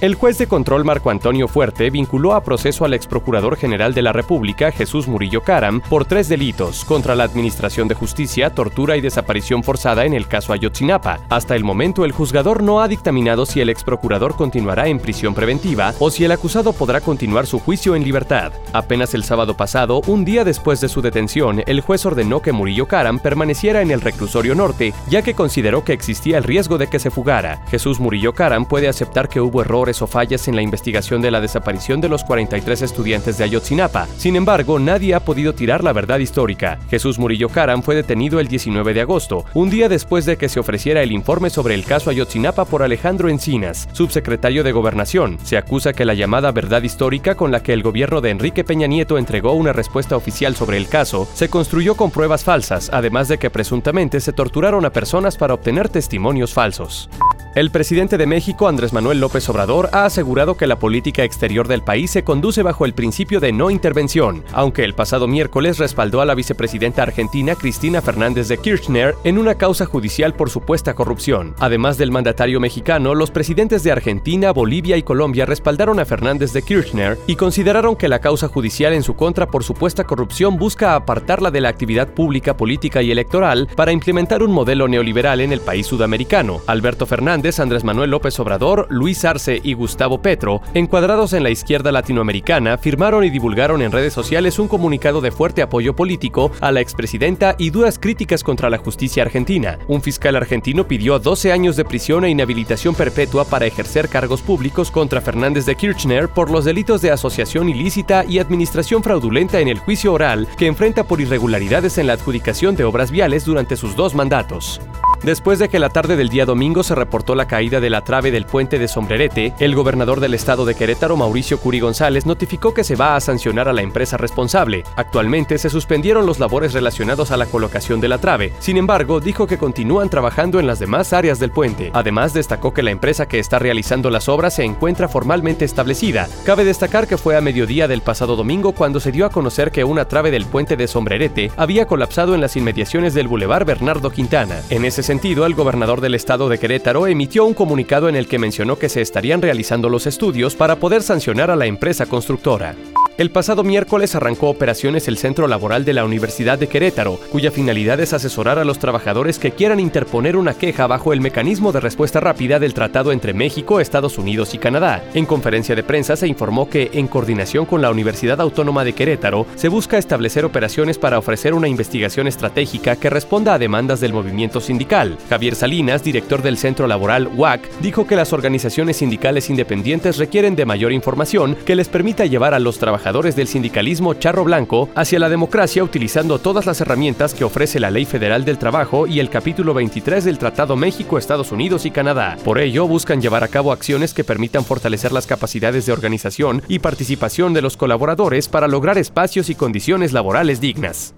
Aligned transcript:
El 0.00 0.14
juez 0.14 0.38
de 0.38 0.46
control 0.46 0.84
Marco 0.84 1.10
Antonio 1.10 1.48
Fuerte 1.48 1.90
vinculó 1.90 2.34
a 2.34 2.44
proceso 2.44 2.84
al 2.84 2.94
ex 2.94 3.08
procurador 3.08 3.56
general 3.56 3.94
de 3.94 4.02
la 4.02 4.12
República, 4.12 4.70
Jesús 4.70 5.08
Murillo 5.08 5.40
Caram, 5.40 5.80
por 5.80 6.04
tres 6.04 6.28
delitos 6.28 6.84
contra 6.84 7.16
la 7.16 7.24
Administración 7.24 7.88
de 7.88 7.96
Justicia, 7.96 8.50
tortura 8.50 8.96
y 8.96 9.00
desaparición 9.00 9.64
forzada 9.64 10.04
en 10.04 10.14
el 10.14 10.28
caso 10.28 10.52
Ayotzinapa. 10.52 11.18
Hasta 11.28 11.56
el 11.56 11.64
momento, 11.64 12.04
el 12.04 12.12
juzgador 12.12 12.62
no 12.62 12.80
ha 12.80 12.86
dictaminado 12.86 13.44
si 13.44 13.60
el 13.60 13.70
ex 13.70 13.82
procurador 13.82 14.36
continuará 14.36 14.86
en 14.86 15.00
prisión 15.00 15.34
preventiva 15.34 15.92
o 15.98 16.12
si 16.12 16.24
el 16.24 16.30
acusado 16.30 16.72
podrá 16.72 17.00
continuar 17.00 17.48
su 17.48 17.58
juicio 17.58 17.96
en 17.96 18.04
libertad. 18.04 18.52
Apenas 18.72 19.14
el 19.14 19.24
sábado 19.24 19.56
pasado, 19.56 20.02
un 20.06 20.24
día 20.24 20.44
después 20.44 20.80
de 20.80 20.88
su 20.88 21.02
detención, 21.02 21.64
el 21.66 21.80
juez 21.80 22.06
ordenó 22.06 22.40
que 22.40 22.52
Murillo 22.52 22.86
Caram 22.86 23.18
permaneciera 23.18 23.82
en 23.82 23.90
el 23.90 24.00
reclusorio 24.00 24.54
norte, 24.54 24.94
ya 25.08 25.22
que 25.22 25.34
consideró 25.34 25.82
que 25.82 25.92
existía 25.92 26.38
el 26.38 26.44
riesgo 26.44 26.78
de 26.78 26.86
que 26.86 27.00
se 27.00 27.10
fugara. 27.10 27.64
Jesús 27.68 27.98
Murillo 27.98 28.32
Caram 28.32 28.64
puede 28.64 28.86
aceptar 28.86 29.28
que 29.28 29.40
hubo 29.40 29.60
errores 29.60 29.87
o 30.02 30.06
fallas 30.06 30.48
en 30.48 30.56
la 30.56 30.62
investigación 30.62 31.22
de 31.22 31.30
la 31.30 31.40
desaparición 31.40 32.00
de 32.00 32.08
los 32.08 32.24
43 32.24 32.82
estudiantes 32.82 33.38
de 33.38 33.44
Ayotzinapa. 33.44 34.06
Sin 34.16 34.36
embargo, 34.36 34.78
nadie 34.78 35.14
ha 35.14 35.20
podido 35.20 35.54
tirar 35.54 35.82
la 35.82 35.92
verdad 35.92 36.18
histórica. 36.18 36.78
Jesús 36.90 37.18
Murillo 37.18 37.48
Caram 37.48 37.82
fue 37.82 37.94
detenido 37.94 38.38
el 38.38 38.48
19 38.48 38.94
de 38.94 39.00
agosto, 39.00 39.44
un 39.54 39.70
día 39.70 39.88
después 39.88 40.26
de 40.26 40.36
que 40.36 40.48
se 40.48 40.60
ofreciera 40.60 41.02
el 41.02 41.12
informe 41.12 41.50
sobre 41.50 41.74
el 41.74 41.84
caso 41.84 42.10
Ayotzinapa 42.10 42.66
por 42.66 42.82
Alejandro 42.82 43.28
Encinas, 43.28 43.88
subsecretario 43.92 44.62
de 44.62 44.72
Gobernación. 44.72 45.38
Se 45.42 45.56
acusa 45.56 45.92
que 45.92 46.04
la 46.04 46.14
llamada 46.14 46.52
verdad 46.52 46.82
histórica 46.82 47.34
con 47.34 47.50
la 47.50 47.62
que 47.62 47.72
el 47.72 47.82
gobierno 47.82 48.20
de 48.20 48.30
Enrique 48.30 48.64
Peña 48.64 48.86
Nieto 48.86 49.18
entregó 49.18 49.52
una 49.52 49.72
respuesta 49.72 50.16
oficial 50.16 50.54
sobre 50.54 50.76
el 50.76 50.88
caso 50.88 51.28
se 51.34 51.48
construyó 51.48 51.96
con 51.96 52.10
pruebas 52.10 52.44
falsas, 52.44 52.90
además 52.92 53.28
de 53.28 53.38
que 53.38 53.50
presuntamente 53.50 54.20
se 54.20 54.32
torturaron 54.32 54.84
a 54.84 54.90
personas 54.90 55.36
para 55.36 55.54
obtener 55.54 55.88
testimonios 55.88 56.52
falsos. 56.52 57.08
El 57.54 57.70
presidente 57.70 58.18
de 58.18 58.26
México, 58.26 58.68
Andrés 58.68 58.92
Manuel 58.92 59.20
López 59.20 59.48
Obrador, 59.48 59.88
ha 59.92 60.04
asegurado 60.04 60.56
que 60.56 60.66
la 60.66 60.78
política 60.78 61.24
exterior 61.24 61.66
del 61.66 61.82
país 61.82 62.10
se 62.10 62.22
conduce 62.22 62.62
bajo 62.62 62.84
el 62.84 62.92
principio 62.92 63.40
de 63.40 63.52
no 63.52 63.70
intervención, 63.70 64.44
aunque 64.52 64.84
el 64.84 64.94
pasado 64.94 65.26
miércoles 65.26 65.78
respaldó 65.78 66.20
a 66.20 66.26
la 66.26 66.34
vicepresidenta 66.34 67.02
argentina 67.02 67.54
Cristina 67.54 68.02
Fernández 68.02 68.48
de 68.48 68.58
Kirchner 68.58 69.14
en 69.24 69.38
una 69.38 69.54
causa 69.54 69.86
judicial 69.86 70.34
por 70.34 70.50
supuesta 70.50 70.94
corrupción. 70.94 71.54
Además 71.58 71.96
del 71.96 72.10
mandatario 72.10 72.60
mexicano, 72.60 73.14
los 73.14 73.30
presidentes 73.30 73.82
de 73.82 73.92
Argentina, 73.92 74.52
Bolivia 74.52 74.98
y 74.98 75.02
Colombia 75.02 75.46
respaldaron 75.46 75.98
a 76.00 76.04
Fernández 76.04 76.52
de 76.52 76.62
Kirchner 76.62 77.18
y 77.26 77.36
consideraron 77.36 77.96
que 77.96 78.08
la 78.08 78.20
causa 78.20 78.48
judicial 78.48 78.92
en 78.92 79.02
su 79.02 79.16
contra 79.16 79.46
por 79.46 79.64
supuesta 79.64 80.04
corrupción 80.04 80.58
busca 80.58 80.94
apartarla 80.94 81.50
de 81.50 81.62
la 81.62 81.70
actividad 81.70 82.08
pública, 82.08 82.56
política 82.56 83.00
y 83.00 83.10
electoral 83.10 83.68
para 83.74 83.92
implementar 83.92 84.42
un 84.42 84.52
modelo 84.52 84.86
neoliberal 84.86 85.40
en 85.40 85.52
el 85.52 85.60
país 85.60 85.86
sudamericano. 85.86 86.60
Alberto 86.66 87.06
Fernández 87.06 87.37
Andrés 87.58 87.84
Manuel 87.84 88.10
López 88.10 88.38
Obrador, 88.40 88.86
Luis 88.90 89.24
Arce 89.24 89.60
y 89.62 89.74
Gustavo 89.74 90.20
Petro, 90.20 90.60
encuadrados 90.74 91.32
en 91.32 91.42
la 91.42 91.50
izquierda 91.50 91.92
latinoamericana, 91.92 92.78
firmaron 92.78 93.24
y 93.24 93.30
divulgaron 93.30 93.80
en 93.80 93.92
redes 93.92 94.12
sociales 94.12 94.58
un 94.58 94.66
comunicado 94.66 95.20
de 95.20 95.30
fuerte 95.30 95.62
apoyo 95.62 95.94
político 95.94 96.50
a 96.60 96.72
la 96.72 96.80
expresidenta 96.80 97.54
y 97.56 97.70
duras 97.70 97.98
críticas 97.98 98.42
contra 98.42 98.70
la 98.70 98.78
justicia 98.78 99.22
argentina. 99.22 99.78
Un 99.86 100.02
fiscal 100.02 100.34
argentino 100.34 100.88
pidió 100.88 101.18
12 101.18 101.52
años 101.52 101.76
de 101.76 101.84
prisión 101.84 102.24
e 102.24 102.30
inhabilitación 102.30 102.94
perpetua 102.94 103.44
para 103.44 103.66
ejercer 103.66 104.08
cargos 104.08 104.42
públicos 104.42 104.90
contra 104.90 105.20
Fernández 105.20 105.64
de 105.64 105.76
Kirchner 105.76 106.28
por 106.28 106.50
los 106.50 106.64
delitos 106.64 107.02
de 107.02 107.12
asociación 107.12 107.68
ilícita 107.68 108.24
y 108.28 108.40
administración 108.40 109.02
fraudulenta 109.02 109.60
en 109.60 109.68
el 109.68 109.78
juicio 109.78 110.12
oral 110.12 110.48
que 110.58 110.66
enfrenta 110.66 111.04
por 111.04 111.20
irregularidades 111.20 111.98
en 111.98 112.08
la 112.08 112.14
adjudicación 112.14 112.74
de 112.74 112.84
obras 112.84 113.10
viales 113.12 113.44
durante 113.44 113.76
sus 113.76 113.94
dos 113.94 114.14
mandatos. 114.14 114.80
Después 115.22 115.58
de 115.58 115.68
que 115.68 115.78
la 115.78 115.88
tarde 115.88 116.16
del 116.16 116.28
día 116.28 116.46
domingo 116.46 116.82
se 116.82 116.94
reportó 116.94 117.34
la 117.34 117.48
caída 117.48 117.80
de 117.80 117.90
la 117.90 118.04
trave 118.04 118.30
del 118.30 118.46
puente 118.46 118.78
de 118.78 118.86
Sombrerete, 118.86 119.52
el 119.58 119.74
gobernador 119.74 120.20
del 120.20 120.34
estado 120.34 120.64
de 120.64 120.74
Querétaro, 120.74 121.16
Mauricio 121.16 121.58
Curi 121.58 121.80
González, 121.80 122.24
notificó 122.24 122.72
que 122.72 122.84
se 122.84 122.94
va 122.94 123.16
a 123.16 123.20
sancionar 123.20 123.68
a 123.68 123.72
la 123.72 123.82
empresa 123.82 124.16
responsable. 124.16 124.84
Actualmente 124.96 125.58
se 125.58 125.70
suspendieron 125.70 126.24
los 126.24 126.38
labores 126.38 126.72
relacionados 126.72 127.32
a 127.32 127.36
la 127.36 127.46
colocación 127.46 128.00
de 128.00 128.08
la 128.08 128.18
trave. 128.18 128.52
Sin 128.60 128.76
embargo, 128.76 129.20
dijo 129.20 129.46
que 129.46 129.58
continúan 129.58 130.08
trabajando 130.08 130.60
en 130.60 130.66
las 130.66 130.78
demás 130.78 131.12
áreas 131.12 131.40
del 131.40 131.50
puente. 131.50 131.90
Además, 131.94 132.32
destacó 132.32 132.72
que 132.72 132.84
la 132.84 132.92
empresa 132.92 133.26
que 133.26 133.40
está 133.40 133.58
realizando 133.58 134.10
las 134.10 134.28
obras 134.28 134.54
se 134.54 134.64
encuentra 134.64 135.08
formalmente 135.08 135.64
establecida. 135.64 136.28
Cabe 136.44 136.64
destacar 136.64 137.08
que 137.08 137.18
fue 137.18 137.36
a 137.36 137.40
mediodía 137.40 137.88
del 137.88 138.02
pasado 138.02 138.36
domingo 138.36 138.72
cuando 138.72 139.00
se 139.00 139.12
dio 139.12 139.26
a 139.26 139.30
conocer 139.30 139.72
que 139.72 139.84
una 139.84 140.06
trave 140.06 140.30
del 140.30 140.46
puente 140.46 140.76
de 140.76 140.86
Sombrerete 140.86 141.50
había 141.56 141.86
colapsado 141.86 142.34
en 142.34 142.40
las 142.40 142.56
inmediaciones 142.56 143.14
del 143.14 143.26
Boulevard 143.26 143.66
Bernardo 143.66 144.10
Quintana. 144.10 144.60
En 144.70 144.84
ese 144.84 145.07
sentido, 145.08 145.46
el 145.46 145.54
gobernador 145.54 146.02
del 146.02 146.14
estado 146.14 146.50
de 146.50 146.58
Querétaro 146.58 147.06
emitió 147.06 147.46
un 147.46 147.54
comunicado 147.54 148.10
en 148.10 148.14
el 148.14 148.28
que 148.28 148.38
mencionó 148.38 148.78
que 148.78 148.90
se 148.90 149.00
estarían 149.00 149.40
realizando 149.40 149.88
los 149.88 150.06
estudios 150.06 150.54
para 150.54 150.76
poder 150.76 151.02
sancionar 151.02 151.50
a 151.50 151.56
la 151.56 151.64
empresa 151.64 152.04
constructora. 152.04 152.76
El 153.18 153.32
pasado 153.32 153.64
miércoles 153.64 154.14
arrancó 154.14 154.48
operaciones 154.48 155.08
el 155.08 155.18
Centro 155.18 155.48
Laboral 155.48 155.84
de 155.84 155.92
la 155.92 156.04
Universidad 156.04 156.56
de 156.56 156.68
Querétaro, 156.68 157.18
cuya 157.32 157.50
finalidad 157.50 157.98
es 157.98 158.12
asesorar 158.12 158.60
a 158.60 158.64
los 158.64 158.78
trabajadores 158.78 159.40
que 159.40 159.50
quieran 159.50 159.80
interponer 159.80 160.36
una 160.36 160.54
queja 160.54 160.86
bajo 160.86 161.12
el 161.12 161.20
mecanismo 161.20 161.72
de 161.72 161.80
respuesta 161.80 162.20
rápida 162.20 162.60
del 162.60 162.74
tratado 162.74 163.10
entre 163.10 163.34
México, 163.34 163.80
Estados 163.80 164.18
Unidos 164.18 164.54
y 164.54 164.58
Canadá. 164.58 165.02
En 165.14 165.26
conferencia 165.26 165.74
de 165.74 165.82
prensa 165.82 166.14
se 166.14 166.28
informó 166.28 166.70
que, 166.70 166.92
en 166.92 167.08
coordinación 167.08 167.66
con 167.66 167.82
la 167.82 167.90
Universidad 167.90 168.40
Autónoma 168.40 168.84
de 168.84 168.92
Querétaro, 168.92 169.46
se 169.56 169.66
busca 169.66 169.98
establecer 169.98 170.44
operaciones 170.44 170.96
para 170.96 171.18
ofrecer 171.18 171.54
una 171.54 171.66
investigación 171.66 172.28
estratégica 172.28 172.94
que 172.94 173.10
responda 173.10 173.54
a 173.54 173.58
demandas 173.58 173.98
del 173.98 174.12
movimiento 174.12 174.60
sindical. 174.60 175.18
Javier 175.28 175.56
Salinas, 175.56 176.04
director 176.04 176.40
del 176.40 176.56
Centro 176.56 176.86
Laboral 176.86 177.26
WAC, 177.34 177.68
dijo 177.80 178.06
que 178.06 178.14
las 178.14 178.32
organizaciones 178.32 178.98
sindicales 178.98 179.50
independientes 179.50 180.18
requieren 180.18 180.54
de 180.54 180.66
mayor 180.66 180.92
información 180.92 181.56
que 181.66 181.74
les 181.74 181.88
permita 181.88 182.24
llevar 182.24 182.54
a 182.54 182.60
los 182.60 182.78
del 183.08 183.48
sindicalismo 183.48 184.12
charro 184.14 184.44
blanco 184.44 184.90
hacia 184.94 185.18
la 185.18 185.30
democracia 185.30 185.82
utilizando 185.82 186.38
todas 186.38 186.66
las 186.66 186.82
herramientas 186.82 187.32
que 187.32 187.42
ofrece 187.42 187.80
la 187.80 187.90
Ley 187.90 188.04
Federal 188.04 188.44
del 188.44 188.58
Trabajo 188.58 189.06
y 189.06 189.18
el 189.18 189.30
capítulo 189.30 189.72
23 189.72 190.24
del 190.24 190.36
Tratado 190.36 190.76
México, 190.76 191.16
Estados 191.16 191.50
Unidos 191.50 191.86
y 191.86 191.90
Canadá. 191.90 192.36
Por 192.44 192.58
ello, 192.58 192.86
buscan 192.86 193.22
llevar 193.22 193.44
a 193.44 193.48
cabo 193.48 193.72
acciones 193.72 194.12
que 194.12 194.24
permitan 194.24 194.62
fortalecer 194.62 195.12
las 195.12 195.26
capacidades 195.26 195.86
de 195.86 195.92
organización 195.92 196.62
y 196.68 196.80
participación 196.80 197.54
de 197.54 197.62
los 197.62 197.78
colaboradores 197.78 198.46
para 198.46 198.68
lograr 198.68 198.98
espacios 198.98 199.48
y 199.48 199.54
condiciones 199.54 200.12
laborales 200.12 200.60
dignas. 200.60 201.14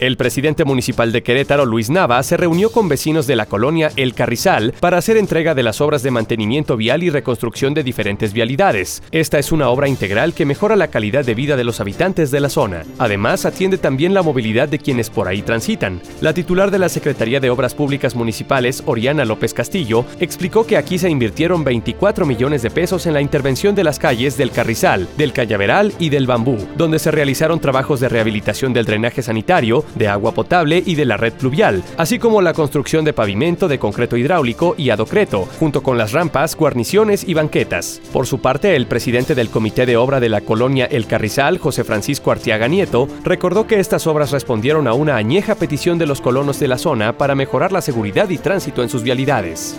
El 0.00 0.16
presidente 0.16 0.64
municipal 0.64 1.12
de 1.12 1.22
Querétaro, 1.22 1.66
Luis 1.66 1.90
Nava, 1.90 2.22
se 2.22 2.38
reunió 2.38 2.72
con 2.72 2.88
vecinos 2.88 3.26
de 3.26 3.36
la 3.36 3.44
colonia 3.44 3.92
El 3.96 4.14
Carrizal 4.14 4.72
para 4.80 4.96
hacer 4.96 5.18
entrega 5.18 5.54
de 5.54 5.62
las 5.62 5.82
obras 5.82 6.02
de 6.02 6.10
mantenimiento 6.10 6.78
vial 6.78 7.02
y 7.02 7.10
reconstrucción 7.10 7.74
de 7.74 7.84
diferentes 7.84 8.32
vialidades. 8.32 9.02
Esta 9.12 9.38
es 9.38 9.52
una 9.52 9.68
obra 9.68 9.88
integral 9.88 10.32
que 10.32 10.46
mejora 10.46 10.74
la 10.74 10.88
calidad 10.88 11.26
de 11.26 11.34
vida 11.34 11.54
de 11.54 11.64
los 11.64 11.80
habitantes 11.80 12.30
de 12.30 12.40
la 12.40 12.48
zona. 12.48 12.84
Además, 12.96 13.44
atiende 13.44 13.76
también 13.76 14.14
la 14.14 14.22
movilidad 14.22 14.70
de 14.70 14.78
quienes 14.78 15.10
por 15.10 15.28
ahí 15.28 15.42
transitan. 15.42 16.00
La 16.22 16.32
titular 16.32 16.70
de 16.70 16.78
la 16.78 16.88
Secretaría 16.88 17.38
de 17.38 17.50
Obras 17.50 17.74
Públicas 17.74 18.14
Municipales, 18.14 18.82
Oriana 18.86 19.26
López 19.26 19.52
Castillo, 19.52 20.06
explicó 20.18 20.66
que 20.66 20.78
aquí 20.78 20.98
se 20.98 21.10
invirtieron 21.10 21.62
24 21.62 22.24
millones 22.24 22.62
de 22.62 22.70
pesos 22.70 23.04
en 23.04 23.12
la 23.12 23.20
intervención 23.20 23.74
de 23.74 23.84
las 23.84 23.98
calles 23.98 24.38
del 24.38 24.50
Carrizal, 24.50 25.08
del 25.18 25.34
Callaveral 25.34 25.92
y 25.98 26.08
del 26.08 26.26
Bambú, 26.26 26.56
donde 26.78 26.98
se 26.98 27.10
realizaron 27.10 27.60
trabajos 27.60 28.00
de 28.00 28.08
rehabilitación 28.08 28.72
del 28.72 28.86
drenaje 28.86 29.20
sanitario, 29.20 29.84
de 29.94 30.08
agua 30.08 30.32
potable 30.32 30.82
y 30.84 30.94
de 30.94 31.04
la 31.04 31.16
red 31.16 31.32
pluvial, 31.32 31.82
así 31.96 32.18
como 32.18 32.42
la 32.42 32.54
construcción 32.54 33.04
de 33.04 33.12
pavimento 33.12 33.68
de 33.68 33.78
concreto 33.78 34.16
hidráulico 34.16 34.74
y 34.76 34.90
adocreto, 34.90 35.48
junto 35.58 35.82
con 35.82 35.98
las 35.98 36.12
rampas, 36.12 36.56
guarniciones 36.56 37.26
y 37.26 37.34
banquetas. 37.34 38.00
Por 38.12 38.26
su 38.26 38.40
parte, 38.40 38.76
el 38.76 38.86
presidente 38.86 39.34
del 39.34 39.50
Comité 39.50 39.86
de 39.86 39.96
Obra 39.96 40.20
de 40.20 40.28
la 40.28 40.40
colonia 40.40 40.86
El 40.86 41.06
Carrizal, 41.06 41.58
José 41.58 41.84
Francisco 41.84 42.30
Artiaga 42.30 42.68
Nieto, 42.68 43.08
recordó 43.24 43.66
que 43.66 43.80
estas 43.80 44.06
obras 44.06 44.30
respondieron 44.30 44.86
a 44.86 44.94
una 44.94 45.16
añeja 45.16 45.54
petición 45.54 45.98
de 45.98 46.06
los 46.06 46.20
colonos 46.20 46.58
de 46.60 46.68
la 46.68 46.78
zona 46.78 47.16
para 47.16 47.34
mejorar 47.34 47.72
la 47.72 47.80
seguridad 47.80 48.28
y 48.30 48.38
tránsito 48.38 48.82
en 48.82 48.88
sus 48.88 49.02
vialidades. 49.02 49.78